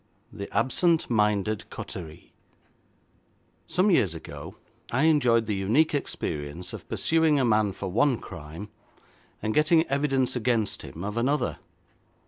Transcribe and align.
The 0.33 0.51
Absent 0.51 1.11
Minded 1.11 1.69
Coterie 1.69 2.33
Some 3.67 3.91
years 3.91 4.15
ago 4.15 4.55
I 4.91 5.03
enjoyed 5.03 5.45
the 5.45 5.53
unique 5.53 5.93
experience 5.93 6.73
of 6.73 6.89
pursuing 6.89 7.39
a 7.39 7.45
man 7.45 7.71
for 7.71 7.87
one 7.91 8.17
crime, 8.17 8.69
and 9.43 9.53
getting 9.53 9.85
evidence 9.85 10.35
against 10.35 10.81
him 10.81 11.03
of 11.03 11.17
another. 11.17 11.59